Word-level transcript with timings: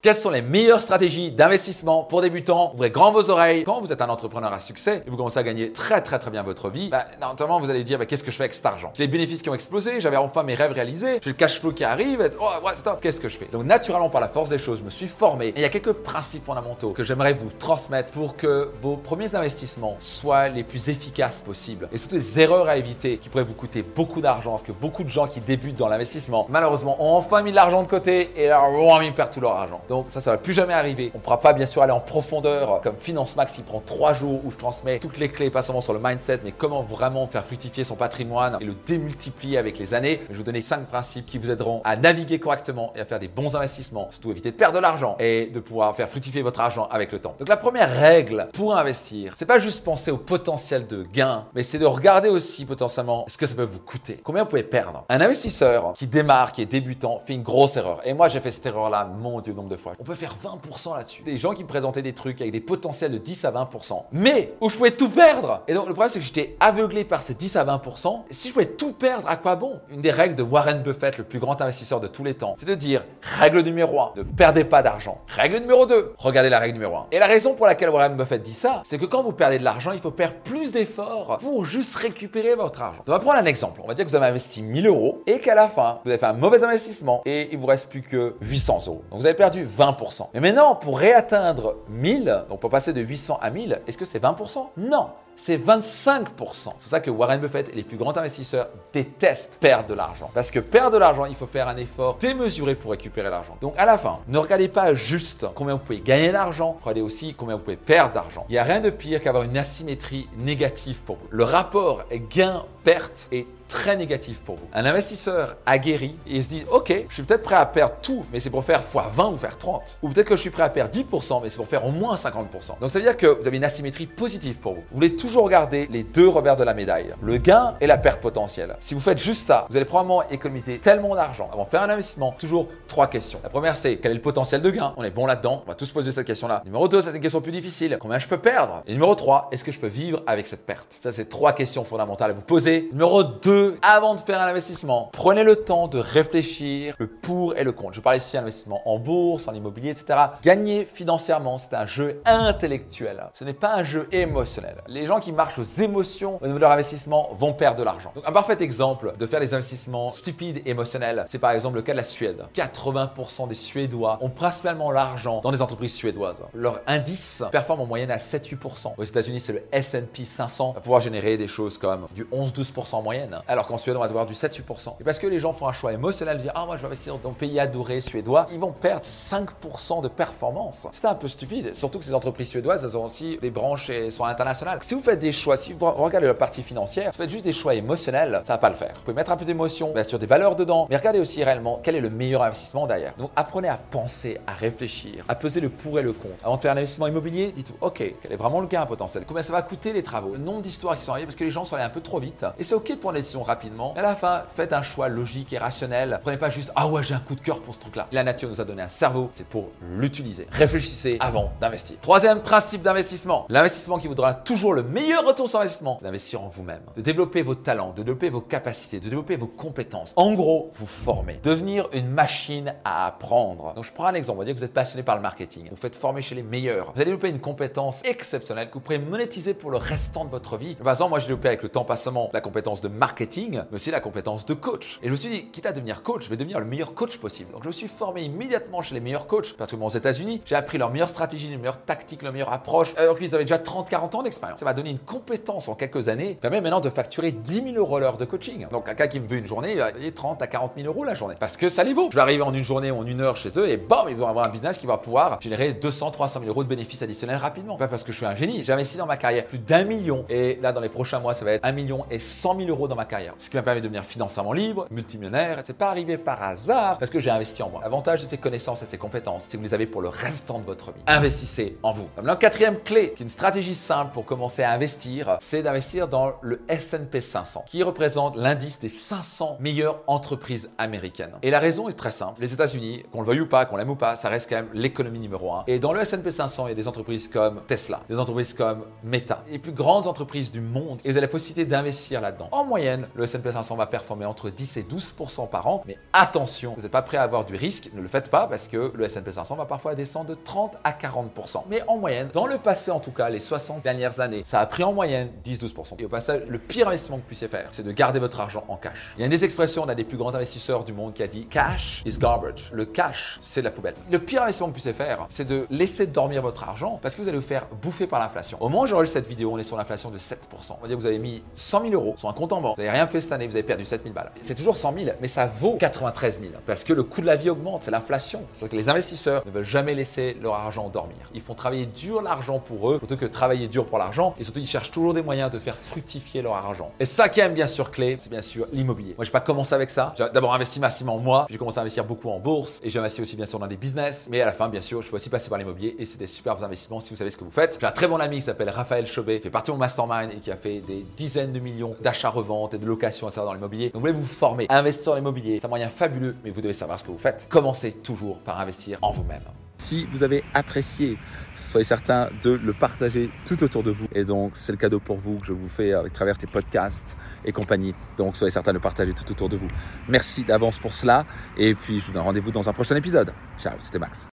Quelles 0.00 0.14
sont 0.14 0.30
les 0.30 0.42
meilleures 0.42 0.80
stratégies 0.80 1.32
d'investissement 1.32 2.04
pour 2.04 2.22
débutants? 2.22 2.70
Ouvrez 2.74 2.92
grand 2.92 3.10
vos 3.10 3.30
oreilles. 3.30 3.64
Quand 3.64 3.80
vous 3.80 3.92
êtes 3.92 4.00
un 4.00 4.08
entrepreneur 4.08 4.52
à 4.52 4.60
succès 4.60 5.02
et 5.04 5.10
vous 5.10 5.16
commencez 5.16 5.40
à 5.40 5.42
gagner 5.42 5.72
très 5.72 6.00
très 6.02 6.20
très 6.20 6.30
bien 6.30 6.44
votre 6.44 6.70
vie, 6.70 6.88
bah, 6.88 7.06
notamment 7.20 7.58
vous 7.58 7.68
allez 7.68 7.82
dire 7.82 7.98
bah, 7.98 8.06
qu'est-ce 8.06 8.22
que 8.22 8.30
je 8.30 8.36
fais 8.36 8.44
avec 8.44 8.54
cet 8.54 8.64
argent? 8.64 8.92
J'ai 8.94 9.02
les 9.02 9.08
bénéfices 9.08 9.42
qui 9.42 9.50
ont 9.50 9.54
explosé, 9.54 9.98
j'avais 9.98 10.16
enfin 10.16 10.44
mes 10.44 10.54
rêves 10.54 10.70
réalisés, 10.70 11.18
j'ai 11.20 11.30
le 11.30 11.34
cash 11.34 11.58
flow 11.58 11.72
qui 11.72 11.82
arrive, 11.82 12.20
et, 12.20 12.30
oh 12.40 12.44
ouais, 12.64 12.76
stop, 12.76 13.00
qu'est-ce 13.02 13.20
que 13.20 13.28
je 13.28 13.38
fais? 13.38 13.48
Donc 13.50 13.64
naturellement 13.64 14.08
par 14.08 14.20
la 14.20 14.28
force 14.28 14.50
des 14.50 14.58
choses, 14.58 14.78
je 14.78 14.84
me 14.84 14.90
suis 14.90 15.08
formé. 15.08 15.48
Et 15.48 15.54
il 15.56 15.62
y 15.62 15.64
a 15.64 15.68
quelques 15.68 15.94
principes 15.94 16.44
fondamentaux 16.44 16.92
que 16.92 17.02
j'aimerais 17.02 17.32
vous 17.32 17.50
transmettre 17.58 18.12
pour 18.12 18.36
que 18.36 18.70
vos 18.80 18.96
premiers 18.96 19.34
investissements 19.34 19.96
soient 19.98 20.46
les 20.46 20.62
plus 20.62 20.90
efficaces 20.90 21.42
possibles. 21.42 21.88
Et 21.90 21.98
surtout 21.98 22.18
des 22.18 22.38
erreurs 22.38 22.68
à 22.68 22.76
éviter 22.76 23.18
qui 23.18 23.30
pourraient 23.30 23.42
vous 23.42 23.52
coûter 23.52 23.82
beaucoup 23.82 24.20
d'argent 24.20 24.52
parce 24.52 24.62
que 24.62 24.70
beaucoup 24.70 25.02
de 25.02 25.10
gens 25.10 25.26
qui 25.26 25.40
débutent 25.40 25.78
dans 25.78 25.88
l'investissement 25.88 26.46
malheureusement 26.48 27.02
ont 27.02 27.16
enfin 27.16 27.42
mis 27.42 27.50
de 27.50 27.56
l'argent 27.56 27.82
de 27.82 27.88
côté 27.88 28.30
et 28.36 28.46
là 28.46 28.62
ils 29.02 29.12
perdent 29.12 29.32
tout 29.32 29.40
leur 29.40 29.56
argent. 29.56 29.80
Donc 29.88 30.06
ça, 30.08 30.20
ça 30.20 30.32
va 30.32 30.36
plus 30.36 30.52
jamais 30.52 30.74
arriver. 30.74 31.10
On 31.14 31.18
ne 31.18 31.22
pourra 31.22 31.40
pas 31.40 31.52
bien 31.52 31.66
sûr 31.66 31.82
aller 31.82 31.92
en 31.92 32.00
profondeur 32.00 32.80
comme 32.82 32.96
Finance 32.98 33.36
Max 33.36 33.52
qui 33.52 33.62
prend 33.62 33.80
trois 33.80 34.12
jours 34.12 34.40
où 34.44 34.50
je 34.50 34.56
transmets 34.56 34.98
toutes 34.98 35.18
les 35.18 35.28
clés, 35.28 35.50
pas 35.50 35.62
seulement 35.62 35.80
sur 35.80 35.92
le 35.92 36.00
mindset, 36.02 36.40
mais 36.44 36.52
comment 36.52 36.82
vraiment 36.82 37.26
faire 37.26 37.44
fructifier 37.44 37.84
son 37.84 37.96
patrimoine 37.96 38.58
et 38.60 38.64
le 38.64 38.74
démultiplier 38.86 39.58
avec 39.58 39.78
les 39.78 39.94
années. 39.94 40.20
Je 40.24 40.32
vais 40.32 40.34
vous 40.34 40.42
donner 40.42 40.62
cinq 40.62 40.86
principes 40.86 41.26
qui 41.26 41.38
vous 41.38 41.50
aideront 41.50 41.80
à 41.84 41.96
naviguer 41.96 42.38
correctement 42.38 42.92
et 42.96 43.00
à 43.00 43.04
faire 43.04 43.18
des 43.18 43.28
bons 43.28 43.56
investissements, 43.56 44.08
surtout 44.10 44.30
éviter 44.30 44.50
de 44.50 44.56
perdre 44.56 44.76
de 44.76 44.82
l'argent 44.82 45.16
et 45.18 45.46
de 45.46 45.60
pouvoir 45.60 45.96
faire 45.96 46.08
fructifier 46.08 46.42
votre 46.42 46.60
argent 46.60 46.86
avec 46.90 47.12
le 47.12 47.18
temps. 47.18 47.34
Donc 47.38 47.48
la 47.48 47.56
première 47.56 47.90
règle 47.90 48.48
pour 48.52 48.76
investir, 48.76 49.32
c'est 49.36 49.46
pas 49.46 49.58
juste 49.58 49.84
penser 49.84 50.10
au 50.10 50.18
potentiel 50.18 50.86
de 50.86 51.02
gain, 51.02 51.46
mais 51.54 51.62
c'est 51.62 51.78
de 51.78 51.86
regarder 51.86 52.28
aussi 52.28 52.64
potentiellement 52.64 53.24
ce 53.28 53.38
que 53.38 53.46
ça 53.46 53.54
peut 53.54 53.62
vous 53.62 53.80
coûter. 53.80 54.20
Combien 54.22 54.42
vous 54.42 54.48
pouvez 54.48 54.62
perdre? 54.62 55.04
Un 55.08 55.20
investisseur 55.20 55.92
qui 55.94 56.06
démarre, 56.06 56.52
qui 56.52 56.62
est 56.62 56.66
débutant, 56.66 57.18
fait 57.18 57.34
une 57.34 57.42
grosse 57.42 57.76
erreur. 57.76 58.00
Et 58.04 58.12
moi, 58.14 58.28
j'ai 58.28 58.40
fait 58.40 58.50
cette 58.50 58.66
erreur-là, 58.66 59.04
mon 59.04 59.40
Dieu, 59.40 59.52
nombre 59.52 59.68
de 59.68 59.76
fois. 59.78 59.94
On 59.98 60.04
peut 60.04 60.14
faire 60.14 60.36
20% 60.36 60.96
là-dessus. 60.96 61.22
Des 61.22 61.36
gens 61.36 61.52
qui 61.52 61.62
me 61.62 61.68
présentaient 61.68 62.02
des 62.02 62.12
trucs 62.12 62.40
avec 62.40 62.52
des 62.52 62.60
potentiels 62.60 63.12
de 63.12 63.18
10 63.18 63.44
à 63.44 63.52
20%, 63.52 64.04
mais 64.12 64.54
où 64.60 64.68
je 64.68 64.76
pouvais 64.76 64.90
tout 64.90 65.08
perdre. 65.08 65.62
Et 65.68 65.74
donc 65.74 65.86
le 65.86 65.94
problème, 65.94 66.10
c'est 66.10 66.18
que 66.18 66.24
j'étais 66.24 66.56
aveuglé 66.60 67.04
par 67.04 67.22
ces 67.22 67.34
10 67.34 67.56
à 67.56 67.64
20%. 67.64 68.22
Si 68.30 68.48
je 68.48 68.52
pouvais 68.52 68.66
tout 68.66 68.92
perdre, 68.92 69.28
à 69.28 69.36
quoi 69.36 69.56
bon? 69.56 69.80
Une 69.90 70.00
des 70.00 70.10
règles 70.10 70.34
de 70.34 70.42
Warren 70.42 70.82
Buffett, 70.82 71.18
le 71.18 71.24
plus 71.24 71.38
grand 71.38 71.60
investisseur 71.60 72.00
de 72.00 72.08
tous 72.08 72.24
les 72.24 72.34
temps, 72.34 72.54
c'est 72.58 72.66
de 72.66 72.74
dire 72.74 73.04
règle 73.22 73.60
numéro 73.60 74.00
1, 74.00 74.12
ne 74.16 74.22
perdez 74.22 74.64
pas 74.64 74.82
d'argent. 74.82 75.20
Règle 75.28 75.58
numéro 75.58 75.86
2, 75.86 76.14
regardez 76.18 76.50
la 76.50 76.58
règle 76.58 76.74
numéro 76.74 76.96
1. 76.96 77.06
Et 77.12 77.18
la 77.18 77.26
raison 77.26 77.54
pour 77.54 77.66
laquelle 77.66 77.90
Warren 77.90 78.16
Buffett 78.16 78.42
dit 78.42 78.54
ça, 78.54 78.82
c'est 78.84 78.98
que 78.98 79.06
quand 79.06 79.22
vous 79.22 79.32
perdez 79.32 79.58
de 79.58 79.64
l'argent, 79.64 79.92
il 79.92 80.00
faut 80.00 80.10
faire 80.10 80.34
plus 80.34 80.72
d'efforts 80.72 81.38
pour 81.38 81.64
juste 81.64 81.94
récupérer 81.96 82.54
votre 82.54 82.82
argent. 82.82 83.02
On 83.06 83.12
va 83.12 83.18
prendre 83.18 83.38
un 83.38 83.44
exemple. 83.44 83.80
On 83.82 83.88
va 83.88 83.94
dire 83.94 84.04
que 84.04 84.10
vous 84.10 84.16
avez 84.16 84.26
investi 84.26 84.62
1000 84.62 84.86
euros 84.86 85.22
et 85.26 85.38
qu'à 85.38 85.54
la 85.54 85.68
fin, 85.68 86.00
vous 86.04 86.10
avez 86.10 86.18
fait 86.18 86.26
un 86.26 86.32
mauvais 86.32 86.62
investissement 86.64 87.22
et 87.24 87.48
il 87.52 87.58
vous 87.58 87.66
reste 87.66 87.88
plus 87.88 88.02
que 88.02 88.36
800 88.40 88.84
euros. 88.86 89.02
Donc 89.10 89.20
vous 89.20 89.26
avez 89.26 89.34
perdu 89.34 89.64
20%. 89.68 90.28
Mais 90.34 90.40
maintenant, 90.40 90.74
pour 90.74 90.98
réatteindre 90.98 91.76
1000, 91.88 92.44
donc 92.48 92.60
pour 92.60 92.70
passer 92.70 92.92
de 92.92 93.00
800 93.00 93.38
à 93.40 93.50
1000, 93.50 93.80
est-ce 93.86 93.98
que 93.98 94.04
c'est 94.04 94.22
20% 94.22 94.68
Non, 94.76 95.10
c'est 95.38 95.56
25%. 95.56 96.72
C'est 96.78 96.90
ça 96.90 97.00
que 97.00 97.10
Warren 97.10 97.40
Buffett 97.40 97.68
et 97.68 97.76
les 97.76 97.84
plus 97.84 97.96
grands 97.96 98.14
investisseurs 98.16 98.68
détestent 98.92 99.56
perdre 99.60 99.88
de 99.88 99.94
l'argent. 99.94 100.30
Parce 100.34 100.50
que 100.50 100.58
perdre 100.58 100.90
de 100.90 100.98
l'argent, 100.98 101.24
il 101.26 101.36
faut 101.36 101.46
faire 101.46 101.68
un 101.68 101.76
effort 101.76 102.16
démesuré 102.20 102.74
pour 102.74 102.90
récupérer 102.90 103.30
l'argent. 103.30 103.56
Donc 103.60 103.74
à 103.78 103.86
la 103.86 103.96
fin, 103.96 104.18
ne 104.26 104.36
regardez 104.36 104.68
pas 104.68 104.94
juste 104.94 105.46
combien 105.54 105.74
vous 105.74 105.80
pouvez 105.80 106.00
gagner 106.00 106.32
d'argent, 106.32 106.76
regardez 106.82 107.02
aussi 107.02 107.34
combien 107.34 107.54
vous 107.54 107.62
pouvez 107.62 107.76
perdre 107.76 108.14
d'argent. 108.14 108.44
Il 108.48 108.52
n'y 108.52 108.58
a 108.58 108.64
rien 108.64 108.80
de 108.80 108.90
pire 108.90 109.22
qu'avoir 109.22 109.44
une 109.44 109.56
asymétrie 109.56 110.28
négative 110.38 110.98
pour 111.06 111.16
vous. 111.16 111.28
Le 111.30 111.44
rapport 111.44 112.04
gain-perte 112.10 113.28
est 113.30 113.46
très 113.68 113.96
négatif 113.96 114.40
pour 114.40 114.56
vous. 114.56 114.66
Un 114.72 114.86
investisseur 114.86 115.56
aguerri, 115.66 116.16
il 116.26 116.42
se 116.42 116.48
dit 116.48 116.64
Ok, 116.70 116.92
je 117.08 117.14
suis 117.14 117.22
peut-être 117.22 117.42
prêt 117.42 117.54
à 117.54 117.66
perdre 117.66 117.96
tout, 118.02 118.24
mais 118.32 118.40
c'est 118.40 118.50
pour 118.50 118.64
faire 118.64 118.82
x20 118.82 119.34
ou 119.34 119.36
faire 119.36 119.58
30. 119.58 119.82
Ou 120.02 120.08
peut-être 120.08 120.28
que 120.28 120.36
je 120.36 120.40
suis 120.40 120.50
prêt 120.50 120.62
à 120.62 120.70
perdre 120.70 120.90
10%, 120.90 121.42
mais 121.42 121.50
c'est 121.50 121.56
pour 121.56 121.68
faire 121.68 121.84
au 121.84 121.90
moins 121.90 122.16
50%. 122.16 122.80
Donc 122.80 122.90
ça 122.90 122.98
veut 122.98 123.04
dire 123.04 123.16
que 123.16 123.26
vous 123.26 123.46
avez 123.46 123.58
une 123.58 123.64
asymétrie 123.64 124.06
positive 124.06 124.56
pour 124.56 124.74
vous. 124.74 124.80
Vous 124.90 124.96
voulez 124.96 125.14
toujours 125.28 125.44
regarder 125.44 125.86
les 125.90 126.04
deux 126.04 126.28
revers 126.28 126.56
de 126.56 126.64
la 126.64 126.72
médaille 126.72 127.14
le 127.20 127.36
gain 127.36 127.74
et 127.80 127.86
la 127.86 127.98
perte 127.98 128.20
potentielle. 128.20 128.76
Si 128.80 128.94
vous 128.94 129.00
faites 129.00 129.18
juste 129.18 129.46
ça, 129.46 129.66
vous 129.68 129.76
allez 129.76 129.84
probablement 129.84 130.22
économiser 130.28 130.78
tellement 130.78 131.14
d'argent 131.14 131.50
avant 131.52 131.64
de 131.64 131.68
faire 131.68 131.82
un 131.82 131.90
investissement. 131.90 132.34
Toujours 132.38 132.68
trois 132.86 133.08
questions. 133.08 133.38
La 133.42 133.50
première, 133.50 133.76
c'est 133.76 133.98
quel 133.98 134.12
est 134.12 134.14
le 134.14 134.22
potentiel 134.22 134.62
de 134.62 134.70
gain? 134.70 134.94
On 134.96 135.04
est 135.04 135.10
bon 135.10 135.26
là-dedans. 135.26 135.62
On 135.66 135.68
va 135.68 135.74
tous 135.74 135.90
poser 135.90 136.12
cette 136.12 136.26
question-là. 136.26 136.62
Numéro 136.64 136.88
2, 136.88 137.02
c'est 137.02 137.10
une 137.14 137.20
question 137.20 137.42
plus 137.42 137.52
difficile. 137.52 137.98
Combien 138.00 138.18
je 138.18 138.26
peux 138.26 138.38
perdre? 138.38 138.82
Et 138.86 138.92
numéro 138.92 139.14
3, 139.14 139.50
est-ce 139.52 139.64
que 139.64 139.72
je 139.72 139.78
peux 139.78 139.86
vivre 139.86 140.22
avec 140.26 140.46
cette 140.46 140.64
perte? 140.64 140.96
Ça, 141.00 141.12
c'est 141.12 141.28
trois 141.28 141.52
questions 141.52 141.84
fondamentales 141.84 142.30
à 142.30 142.34
vous 142.34 142.40
poser. 142.40 142.88
Numéro 142.92 143.22
2, 143.22 143.78
avant 143.82 144.14
de 144.14 144.20
faire 144.20 144.40
un 144.40 144.46
investissement, 144.46 145.10
prenez 145.12 145.42
le 145.42 145.56
temps 145.56 145.88
de 145.88 145.98
réfléchir 145.98 146.94
le 146.98 147.06
pour 147.06 147.54
et 147.56 147.64
le 147.64 147.72
contre. 147.72 147.94
Je 147.94 148.00
parle 148.00 148.16
ici 148.16 148.36
d'investissement 148.36 148.80
en 148.88 148.98
bourse, 148.98 149.46
en 149.46 149.52
immobilier, 149.52 149.90
etc. 149.90 150.18
Gagner 150.42 150.86
financièrement, 150.86 151.58
c'est 151.58 151.74
un 151.74 151.84
jeu 151.84 152.22
intellectuel. 152.24 153.24
Ce 153.34 153.44
n'est 153.44 153.52
pas 153.52 153.74
un 153.74 153.84
jeu 153.84 154.08
émotionnel. 154.10 154.76
Les 154.88 155.04
gens 155.04 155.17
qui 155.20 155.32
marchent 155.32 155.58
aux 155.58 155.80
émotions 155.82 156.38
au 156.40 156.46
niveau 156.46 156.58
de 156.58 156.62
leur 156.62 156.72
investissement 156.72 157.30
vont 157.38 157.52
perdre 157.52 157.78
de 157.78 157.84
l'argent. 157.84 158.12
Donc, 158.14 158.24
un 158.26 158.32
parfait 158.32 158.56
exemple 158.60 159.14
de 159.18 159.26
faire 159.26 159.40
des 159.40 159.54
investissements 159.54 160.10
stupides 160.10 160.62
et 160.64 160.70
émotionnels, 160.70 161.24
c'est 161.26 161.38
par 161.38 161.52
exemple 161.52 161.76
le 161.76 161.82
cas 161.82 161.92
de 161.92 161.98
la 161.98 162.04
Suède. 162.04 162.44
80% 162.54 163.48
des 163.48 163.54
Suédois 163.54 164.18
ont 164.20 164.30
principalement 164.30 164.90
l'argent 164.90 165.40
dans 165.40 165.52
des 165.52 165.62
entreprises 165.62 165.94
suédoises. 165.94 166.42
Leur 166.54 166.80
indice 166.86 167.42
performe 167.50 167.80
en 167.80 167.86
moyenne 167.86 168.10
à 168.10 168.18
7-8%. 168.18 168.94
Aux 168.96 169.04
États-Unis, 169.04 169.40
c'est 169.40 169.52
le 169.52 169.62
S&P 169.72 170.24
500 170.24 170.72
va 170.72 170.80
pouvoir 170.80 171.00
générer 171.00 171.36
des 171.36 171.48
choses 171.48 171.78
comme 171.78 172.06
du 172.14 172.24
11-12% 172.24 172.96
en 172.96 173.02
moyenne, 173.02 173.40
alors 173.48 173.66
qu'en 173.66 173.78
Suède, 173.78 173.96
on 173.96 174.00
va 174.00 174.08
devoir 174.08 174.26
du 174.26 174.34
7-8%. 174.34 174.94
Et 175.00 175.04
parce 175.04 175.18
que 175.18 175.26
les 175.26 175.40
gens 175.40 175.52
font 175.52 175.68
un 175.68 175.72
choix 175.72 175.92
émotionnel 175.92 176.38
de 176.38 176.42
dire 176.42 176.52
Ah, 176.54 176.66
moi, 176.66 176.76
je 176.76 176.82
vais 176.82 176.86
investir 176.86 177.18
dans 177.18 177.30
le 177.30 177.34
pays 177.34 177.58
adoré 177.60 178.00
suédois, 178.00 178.46
ils 178.52 178.58
vont 178.58 178.72
perdre 178.72 179.04
5% 179.04 180.02
de 180.02 180.08
performance. 180.08 180.86
C'est 180.92 181.06
un 181.06 181.14
peu 181.14 181.28
stupide. 181.28 181.74
Surtout 181.74 181.98
que 181.98 182.04
ces 182.04 182.14
entreprises 182.14 182.48
suédoises, 182.48 182.84
elles 182.84 182.96
ont 182.96 183.04
aussi 183.04 183.38
des 183.38 183.50
branches 183.50 183.90
et 183.90 184.10
sont 184.10 184.24
internationales. 184.24 184.78
Si 184.82 184.94
vous 184.94 185.00
faites 185.08 185.18
des 185.20 185.32
choix, 185.32 185.56
si 185.56 185.72
vous 185.72 185.90
regardez 185.90 186.26
la 186.26 186.34
partie 186.34 186.62
financière, 186.62 187.10
vous 187.12 187.16
faites 187.16 187.30
juste 187.30 187.44
des 187.44 187.52
choix 187.54 187.74
émotionnels, 187.74 188.42
ça 188.44 188.52
va 188.52 188.58
pas 188.58 188.68
le 188.68 188.74
faire. 188.74 188.92
Vous 188.96 189.00
pouvez 189.02 189.14
mettre 189.14 189.32
un 189.32 189.36
peu 189.36 189.46
d'émotion, 189.46 189.92
bien 189.94 190.02
sûr 190.02 190.18
des 190.18 190.26
valeurs 190.26 190.54
dedans, 190.54 190.86
mais 190.90 190.96
regardez 190.98 191.18
aussi 191.18 191.42
réellement 191.42 191.80
quel 191.82 191.96
est 191.96 192.00
le 192.00 192.10
meilleur 192.10 192.42
investissement 192.42 192.86
derrière. 192.86 193.14
Donc 193.16 193.30
apprenez 193.34 193.68
à 193.68 193.78
penser, 193.78 194.38
à 194.46 194.52
réfléchir, 194.52 195.24
à 195.26 195.34
peser 195.34 195.60
le 195.60 195.70
pour 195.70 195.98
et 195.98 196.02
le 196.02 196.12
contre. 196.12 196.44
Avant 196.44 196.56
de 196.56 196.60
faire 196.60 196.72
un 196.72 196.76
investissement 196.76 197.06
immobilier, 197.06 197.52
dites-vous 197.52 197.76
Ok, 197.80 198.02
quel 198.20 198.32
est 198.32 198.36
vraiment 198.36 198.60
le 198.60 198.66
gain 198.66 198.84
potentiel? 198.84 199.24
Combien 199.26 199.42
ça 199.42 199.52
va 199.52 199.62
coûter 199.62 199.94
les 199.94 200.02
travaux? 200.02 200.32
Le 200.32 200.38
nombre 200.38 200.60
d'histoires 200.60 200.96
qui 200.98 201.02
sont 201.04 201.12
arrivées 201.12 201.26
parce 201.26 201.36
que 201.36 201.44
les 201.44 201.50
gens 201.50 201.64
sont 201.64 201.76
allés 201.76 201.84
un 201.86 201.90
peu 201.90 202.02
trop 202.02 202.18
vite. 202.18 202.44
Et 202.58 202.64
c'est 202.64 202.74
ok 202.74 202.90
de 202.90 202.96
prendre 202.96 203.14
des 203.14 203.20
décisions 203.22 203.42
rapidement. 203.42 203.94
à 203.96 204.02
la 204.02 204.14
fin, 204.14 204.42
faites 204.54 204.74
un 204.74 204.82
choix 204.82 205.08
logique 205.08 205.54
et 205.54 205.58
rationnel. 205.58 206.18
Prenez 206.22 206.36
pas 206.36 206.50
juste 206.50 206.70
Ah 206.76 206.86
ouais, 206.86 207.02
j'ai 207.02 207.14
un 207.14 207.20
coup 207.20 207.34
de 207.34 207.40
cœur 207.40 207.62
pour 207.62 207.74
ce 207.74 207.80
truc-là. 207.80 208.08
La 208.12 208.24
nature 208.24 208.50
nous 208.50 208.60
a 208.60 208.64
donné 208.64 208.82
un 208.82 208.88
cerveau, 208.88 209.30
c'est 209.32 209.46
pour 209.46 209.70
l'utiliser. 209.96 210.46
Réfléchissez 210.52 211.16
avant 211.20 211.50
d'investir. 211.62 211.96
Troisième 212.02 212.42
principe 212.42 212.82
d'investissement. 212.82 213.46
L'investissement 213.48 213.98
qui 213.98 214.06
vous 214.06 214.14
donnera 214.14 214.34
toujours 214.34 214.74
le 214.74 214.82
meilleur 214.82 214.97
retour 215.28 215.48
sur 215.48 215.60
investissement, 215.60 215.98
d'investir 216.02 216.42
en 216.42 216.48
vous-même, 216.48 216.82
de 216.96 217.02
développer 217.02 217.42
vos 217.42 217.54
talents, 217.54 217.90
de 217.90 218.02
développer 218.02 218.30
vos 218.30 218.40
capacités, 218.40 218.98
de 218.98 219.04
développer 219.04 219.36
vos 219.36 219.46
compétences. 219.46 220.12
En 220.16 220.32
gros, 220.34 220.70
vous 220.74 220.86
former. 220.86 221.40
Devenir 221.42 221.88
une 221.92 222.08
machine 222.08 222.74
à 222.84 223.06
apprendre. 223.06 223.74
Donc 223.74 223.84
je 223.84 223.92
prends 223.92 224.06
un 224.06 224.14
exemple. 224.14 224.36
On 224.36 224.40
va 224.40 224.44
dire 224.44 224.54
que 224.54 224.58
vous 224.58 224.64
êtes 224.64 224.74
passionné 224.74 225.02
par 225.02 225.16
le 225.16 225.22
marketing. 225.22 225.68
Vous 225.70 225.76
faites 225.76 225.96
former 225.96 226.22
chez 226.22 226.34
les 226.34 226.42
meilleurs. 226.42 226.92
Vous 226.92 227.00
allez 227.00 227.06
développer 227.06 227.28
une 227.28 227.40
compétence 227.40 228.02
exceptionnelle 228.04 228.68
que 228.68 228.74
vous 228.74 228.80
pourrez 228.80 228.98
monétiser 228.98 229.54
pour 229.54 229.70
le 229.70 229.76
restant 229.76 230.24
de 230.24 230.30
votre 230.30 230.56
vie. 230.56 230.74
Par 230.76 230.92
exemple, 230.92 231.10
moi 231.10 231.18
j'ai 231.18 231.26
développé 231.26 231.48
avec 231.48 231.62
le 231.62 231.68
temps 231.68 231.84
pas 231.84 231.96
seulement 231.96 232.30
la 232.32 232.40
compétence 232.40 232.80
de 232.80 232.88
marketing, 232.88 233.62
mais 233.70 233.76
aussi 233.76 233.90
la 233.90 234.00
compétence 234.00 234.46
de 234.46 234.54
coach. 234.54 234.98
Et 235.02 235.06
je 235.06 235.10
me 235.10 235.16
suis 235.16 235.30
dit, 235.30 235.46
quitte 235.50 235.66
à 235.66 235.72
devenir 235.72 236.02
coach, 236.02 236.24
je 236.24 236.30
vais 236.30 236.36
devenir 236.36 236.60
le 236.60 236.66
meilleur 236.66 236.94
coach 236.94 237.18
possible. 237.18 237.52
Donc 237.52 237.62
je 237.62 237.68
me 237.68 237.72
suis 237.72 237.88
formé 237.88 238.22
immédiatement 238.22 238.82
chez 238.82 238.94
les 238.94 239.00
meilleurs 239.00 239.26
coachs. 239.26 239.56
Particulièrement 239.56 239.86
aux 239.86 239.96
États-Unis, 239.96 240.42
j'ai 240.44 240.54
appris 240.54 240.78
leurs 240.78 240.90
meilleures 240.90 241.08
stratégies, 241.08 241.48
les 241.48 241.56
meilleures 241.56 241.82
tactiques, 241.82 242.22
leur 242.22 242.32
meilleure 242.32 242.52
approche. 242.52 242.94
Alors 242.96 243.18
qu'ils 243.18 243.34
avaient 243.34 243.44
déjà 243.44 243.58
30-40 243.58 244.16
ans 244.16 244.22
d'expérience. 244.22 244.58
Ça 244.58 244.64
m'a 244.64 244.74
donné 244.78 244.90
une 244.90 244.98
compétence 244.98 245.68
en 245.68 245.74
quelques 245.74 246.08
années, 246.08 246.38
permet 246.40 246.60
maintenant 246.60 246.80
de 246.80 246.90
facturer 246.90 247.32
10 247.32 247.62
000 247.72 247.76
euros 247.76 247.98
l'heure 247.98 248.16
de 248.16 248.24
coaching. 248.24 248.66
Donc 248.70 248.86
quelqu'un 248.86 249.08
qui 249.08 249.20
me 249.20 249.26
veut 249.26 249.38
une 249.38 249.46
journée, 249.46 249.72
il 249.72 249.78
va 249.78 249.92
payer 249.92 250.12
30 250.12 250.40
à 250.42 250.46
40 250.46 250.72
000 250.76 250.86
euros 250.86 251.04
la 251.04 251.14
journée. 251.14 251.34
Parce 251.38 251.56
que 251.56 251.68
ça 251.68 251.84
les 251.84 251.92
vaut. 251.92 252.08
Je 252.10 252.16
vais 252.16 252.22
arriver 252.22 252.42
en 252.42 252.54
une 252.54 252.64
journée 252.64 252.90
ou 252.90 252.98
en 252.98 253.06
une 253.06 253.20
heure 253.20 253.36
chez 253.36 253.50
eux 253.56 253.68
et 253.68 253.76
bam, 253.76 254.06
ils 254.08 254.16
vont 254.16 254.26
avoir 254.26 254.46
un 254.46 254.50
business 254.50 254.78
qui 254.78 254.86
va 254.86 254.98
pouvoir 254.98 255.40
générer 255.40 255.72
200, 255.72 256.10
300 256.10 256.40
000 256.40 256.50
euros 256.50 256.64
de 256.64 256.68
bénéfices 256.68 257.02
additionnels 257.02 257.36
rapidement. 257.36 257.76
Pas 257.76 257.88
parce 257.88 258.04
que 258.04 258.12
je 258.12 258.18
suis 258.18 258.26
un 258.26 258.36
génie. 258.36 258.64
J'ai 258.64 258.72
investi 258.72 258.96
dans 258.96 259.06
ma 259.06 259.16
carrière 259.16 259.46
plus 259.46 259.58
d'un 259.58 259.84
million 259.84 260.24
et 260.28 260.58
là 260.62 260.72
dans 260.72 260.80
les 260.80 260.88
prochains 260.88 261.18
mois, 261.18 261.34
ça 261.34 261.44
va 261.44 261.52
être 261.52 261.64
1 261.64 261.72
million 261.72 262.04
et 262.10 262.18
100 262.18 262.56
000 262.56 262.68
euros 262.70 262.88
dans 262.88 262.96
ma 262.96 263.04
carrière. 263.04 263.34
Ce 263.38 263.50
qui 263.50 263.56
m'a 263.56 263.62
permis 263.62 263.80
de 263.80 263.84
devenir 263.84 264.04
financièrement 264.04 264.52
libre, 264.52 264.86
multimillionnaire. 264.90 265.60
C'est 265.64 265.76
pas 265.76 265.90
arrivé 265.90 266.18
par 266.18 266.42
hasard 266.42 266.98
parce 266.98 267.10
que 267.10 267.20
j'ai 267.20 267.30
investi 267.30 267.62
en 267.62 267.70
moi. 267.70 267.80
L'avantage 267.82 268.22
de 268.22 268.28
ces 268.28 268.38
connaissances 268.38 268.82
et 268.82 268.86
ces 268.86 268.98
compétences, 268.98 269.44
c'est 269.44 269.52
que 269.52 269.56
vous 269.56 269.64
les 269.64 269.74
avez 269.74 269.86
pour 269.86 270.02
le 270.02 270.08
restant 270.08 270.58
de 270.58 270.64
votre 270.64 270.92
vie. 270.92 271.02
Investissez 271.06 271.76
en 271.82 271.92
vous. 271.92 272.08
Maintenant, 272.16 272.36
quatrième 272.36 272.78
clé, 272.78 273.12
qui 273.14 273.22
est 273.22 273.24
une 273.24 273.30
stratégie 273.30 273.74
simple 273.74 274.12
pour 274.12 274.24
commencer 274.24 274.62
à 274.62 274.67
investir, 274.72 275.38
c'est 275.40 275.62
d'investir 275.62 276.08
dans 276.08 276.34
le 276.42 276.62
S&P 276.68 277.20
500, 277.20 277.64
qui 277.66 277.82
représente 277.82 278.36
l'indice 278.36 278.80
des 278.80 278.88
500 278.88 279.58
meilleures 279.60 280.00
entreprises 280.06 280.70
américaines. 280.78 281.32
Et 281.42 281.50
la 281.50 281.58
raison 281.58 281.88
est 281.88 281.92
très 281.92 282.10
simple. 282.10 282.40
Les 282.40 282.52
États-Unis, 282.52 283.04
qu'on 283.12 283.20
le 283.20 283.26
veuille 283.26 283.40
ou 283.40 283.48
pas, 283.48 283.66
qu'on 283.66 283.76
l'aime 283.76 283.90
ou 283.90 283.96
pas, 283.96 284.16
ça 284.16 284.28
reste 284.28 284.48
quand 284.48 284.56
même 284.56 284.70
l'économie 284.74 285.18
numéro 285.18 285.52
un. 285.52 285.64
Et 285.66 285.78
dans 285.78 285.92
le 285.92 286.00
S&P 286.00 286.30
500, 286.30 286.66
il 286.66 286.70
y 286.70 286.72
a 286.72 286.74
des 286.74 286.88
entreprises 286.88 287.28
comme 287.28 287.62
Tesla, 287.66 288.00
des 288.08 288.18
entreprises 288.18 288.54
comme 288.54 288.84
Meta, 289.02 289.44
les 289.50 289.58
plus 289.58 289.72
grandes 289.72 290.06
entreprises 290.06 290.50
du 290.50 290.60
monde. 290.60 291.00
Et 291.04 291.10
vous 291.10 291.16
avez 291.16 291.26
la 291.26 291.28
possibilité 291.28 291.64
d'investir 291.64 292.20
là-dedans. 292.20 292.48
En 292.52 292.64
moyenne, 292.64 293.08
le 293.14 293.24
S&P 293.24 293.52
500 293.52 293.76
va 293.76 293.86
performer 293.86 294.24
entre 294.24 294.50
10 294.50 294.76
et 294.76 294.82
12% 294.82 295.48
par 295.48 295.66
an. 295.66 295.82
Mais 295.86 295.98
attention, 296.12 296.74
vous 296.76 296.82
n'êtes 296.82 296.92
pas 296.92 297.02
prêt 297.02 297.16
à 297.16 297.22
avoir 297.22 297.44
du 297.44 297.54
risque, 297.54 297.90
ne 297.94 298.00
le 298.00 298.08
faites 298.08 298.30
pas 298.30 298.46
parce 298.46 298.68
que 298.68 298.92
le 298.94 299.04
S&P 299.04 299.32
500 299.32 299.56
va 299.56 299.66
parfois 299.66 299.94
descendre 299.94 300.30
de 300.30 300.34
30 300.34 300.76
à 300.84 300.92
40% 300.92 301.62
Mais 301.68 301.82
en 301.86 301.96
moyenne, 301.96 302.28
dans 302.32 302.46
le 302.46 302.58
passé 302.58 302.90
en 302.90 303.00
tout 303.00 303.10
cas, 303.10 303.28
les 303.28 303.40
60 303.40 303.82
dernières 303.82 304.20
années, 304.20 304.42
a 304.58 304.66
pris 304.66 304.82
en 304.82 304.92
moyenne 304.92 305.30
10-12 305.44 305.94
Et 305.98 306.04
au 306.04 306.08
passage, 306.08 306.42
le 306.48 306.58
pire 306.58 306.88
investissement 306.88 307.16
que 307.16 307.22
vous 307.22 307.28
puissiez 307.28 307.48
faire, 307.48 307.68
c'est 307.72 307.84
de 307.84 307.92
garder 307.92 308.18
votre 308.18 308.40
argent 308.40 308.64
en 308.68 308.76
cash. 308.76 309.14
Il 309.16 309.20
y 309.20 309.22
a 309.22 309.26
une 309.26 309.30
des 309.30 309.44
expressions 309.44 309.86
d'un 309.86 309.94
des 309.94 310.04
plus 310.04 310.16
grands 310.16 310.34
investisseurs 310.34 310.84
du 310.84 310.92
monde 310.92 311.14
qui 311.14 311.22
a 311.22 311.26
dit 311.26 311.46
cash 311.46 312.02
is 312.04 312.18
garbage. 312.18 312.70
Le 312.72 312.84
cash, 312.84 313.38
c'est 313.42 313.60
de 313.60 313.66
la 313.66 313.70
poubelle. 313.70 313.94
Le 314.10 314.18
pire 314.18 314.42
investissement 314.42 314.66
que 314.66 314.70
vous 314.70 314.74
puissiez 314.74 314.92
faire, 314.92 315.26
c'est 315.28 315.46
de 315.46 315.66
laisser 315.70 316.06
dormir 316.06 316.42
votre 316.42 316.68
argent 316.68 316.98
parce 317.02 317.14
que 317.14 317.22
vous 317.22 317.28
allez 317.28 317.38
vous 317.38 317.44
faire 317.44 317.66
bouffer 317.80 318.06
par 318.06 318.20
l'inflation. 318.20 318.58
Au 318.60 318.68
moment 318.68 318.82
où 318.82 318.86
j'enregistre 318.86 319.18
cette 319.18 319.28
vidéo, 319.28 319.52
on 319.52 319.58
est 319.58 319.64
sur 319.64 319.76
l'inflation 319.76 320.10
de 320.10 320.18
7%. 320.18 320.34
On 320.70 320.82
va 320.82 320.88
dire 320.88 320.96
que 320.96 321.02
vous 321.02 321.06
avez 321.06 321.18
mis 321.18 321.42
100 321.54 321.82
000 321.82 321.92
euros 321.94 322.14
sur 322.16 322.28
un 322.28 322.32
compte 322.32 322.52
en 322.52 322.60
banque. 322.60 322.76
Vous 322.76 322.82
n'avez 322.82 322.96
rien 322.96 323.06
fait 323.06 323.20
cette 323.20 323.32
année, 323.32 323.46
vous 323.46 323.54
avez 323.54 323.62
perdu 323.62 323.84
7 323.84 324.02
000 324.02 324.14
balles. 324.14 324.32
C'est 324.40 324.54
toujours 324.54 324.76
100 324.76 324.94
000, 324.94 325.16
mais 325.20 325.28
ça 325.28 325.46
vaut 325.46 325.76
93 325.76 326.40
000 326.40 326.52
parce 326.66 326.84
que 326.84 326.92
le 326.92 327.04
coût 327.04 327.20
de 327.20 327.26
la 327.26 327.36
vie 327.36 327.50
augmente, 327.50 327.82
c'est 327.84 327.90
l'inflation. 327.90 328.42
que 328.60 328.76
les 328.76 328.88
investisseurs 328.88 329.44
ne 329.46 329.50
veulent 329.50 329.64
jamais 329.64 329.94
laisser 329.94 330.36
leur 330.40 330.54
argent 330.54 330.88
dormir. 330.88 331.30
Ils 331.34 331.40
font 331.40 331.54
travailler 331.54 331.86
dur 331.86 332.22
l'argent 332.22 332.58
pour 332.58 332.90
eux 332.90 332.98
plutôt 332.98 333.16
que 333.16 333.26
travailler 333.26 333.68
dur 333.68 333.86
pour 333.86 333.98
l'argent 333.98 334.34
surtout 334.48 334.60
ils 334.60 334.66
cherchent 334.66 334.90
toujours 334.90 335.12
des 335.12 335.22
moyens 335.22 335.50
de 335.50 335.58
faire 335.58 335.76
fructifier 335.76 336.40
leur 336.40 336.54
argent. 336.54 336.90
Et 336.98 337.04
ça 337.04 337.28
qui 337.28 337.40
aime 337.40 337.52
bien 337.52 337.66
sûr 337.66 337.90
clé, 337.90 338.16
c'est 338.18 338.30
bien 338.30 338.40
sûr 338.40 338.66
l'immobilier. 338.72 339.14
Moi, 339.16 339.24
je 339.24 339.28
n'ai 339.28 339.32
pas 339.32 339.40
commencé 339.40 339.74
avec 339.74 339.90
ça. 339.90 340.14
J'ai 340.16 340.24
d'abord 340.32 340.54
investi 340.54 340.80
massivement 340.80 341.16
en 341.16 341.18
moi, 341.18 341.46
j'ai 341.50 341.58
commencé 341.58 341.78
à 341.78 341.82
investir 341.82 342.04
beaucoup 342.04 342.30
en 342.30 342.38
bourse 342.38 342.80
et 342.82 342.88
j'ai 342.88 342.98
investi 342.98 343.20
aussi 343.20 343.36
bien 343.36 343.44
sûr 343.44 343.58
dans 343.58 343.66
des 343.66 343.76
business. 343.76 344.26
Mais 344.30 344.40
à 344.40 344.46
la 344.46 344.52
fin, 344.52 344.68
bien 344.68 344.80
sûr, 344.80 345.02
je 345.02 345.08
suis 345.08 345.14
aussi 345.14 345.28
passé 345.28 345.50
par 345.50 345.58
l'immobilier 345.58 345.96
et 345.98 346.06
c'est 346.06 346.18
des 346.18 346.26
super 346.26 346.62
investissements 346.64 347.00
si 347.00 347.10
vous 347.10 347.16
savez 347.16 347.30
ce 347.30 347.36
que 347.36 347.44
vous 347.44 347.50
faites. 347.50 347.76
J'ai 347.78 347.86
un 347.86 347.92
très 347.92 348.08
bon 348.08 348.16
ami 348.16 348.36
qui 348.36 348.42
s'appelle 348.42 348.70
Raphaël 348.70 349.06
Chobet, 349.06 349.36
qui 349.36 349.42
fait 349.42 349.50
partie 349.50 349.70
de 349.70 349.74
mon 349.74 349.80
mastermind 349.80 350.32
et 350.32 350.36
qui 350.36 350.50
a 350.50 350.56
fait 350.56 350.80
des 350.80 351.04
dizaines 351.16 351.52
de 351.52 351.60
millions 351.60 351.94
d'achats-reventes 352.00 352.72
et 352.72 352.78
de 352.78 352.86
locations 352.86 353.26
à 353.26 353.30
savoir 353.30 353.52
dans 353.52 353.54
l'immobilier. 353.54 353.90
Donc, 353.90 353.96
vous 353.96 354.00
voulez 354.00 354.12
vous 354.12 354.24
former, 354.24 354.66
investir 354.70 355.12
dans 355.12 355.16
l'immobilier, 355.16 355.58
c'est 355.60 355.66
un 355.66 355.68
moyen 355.68 355.90
fabuleux, 355.90 356.36
mais 356.42 356.50
vous 356.50 356.62
devez 356.62 356.72
savoir 356.72 356.98
ce 356.98 357.04
que 357.04 357.10
vous 357.10 357.18
faites. 357.18 357.46
Commencez 357.50 357.92
toujours 357.92 358.38
par 358.38 358.58
investir 358.60 358.98
en 359.02 359.10
vous-même. 359.10 359.42
Si 359.78 360.06
vous 360.10 360.24
avez 360.24 360.42
apprécié, 360.54 361.18
soyez 361.54 361.84
certain 361.84 362.30
de 362.42 362.50
le 362.50 362.72
partager 362.72 363.30
tout 363.46 363.62
autour 363.62 363.84
de 363.84 363.92
vous. 363.92 364.08
Et 364.12 364.24
donc, 364.24 364.52
c'est 364.54 364.72
le 364.72 364.78
cadeau 364.78 364.98
pour 364.98 365.18
vous 365.18 365.38
que 365.38 365.46
je 365.46 365.52
vous 365.52 365.68
fais 365.68 365.92
avec 365.92 366.12
travers 366.12 366.36
tes 366.36 366.48
podcasts 366.48 367.16
et 367.44 367.52
compagnie. 367.52 367.94
Donc, 368.16 368.36
soyez 368.36 368.50
certain 368.50 368.72
de 368.72 368.76
le 368.78 368.82
partager 368.82 369.12
tout 369.12 369.30
autour 369.30 369.48
de 369.48 369.56
vous. 369.56 369.68
Merci 370.08 370.44
d'avance 370.44 370.78
pour 370.78 370.92
cela. 370.92 371.26
Et 371.56 371.74
puis, 371.74 372.00
je 372.00 372.06
vous 372.06 372.12
donne 372.12 372.22
rendez-vous 372.22 372.50
dans 372.50 372.68
un 372.68 372.72
prochain 372.72 372.96
épisode. 372.96 373.32
Ciao, 373.56 373.74
c'était 373.78 374.00
Max. 374.00 374.26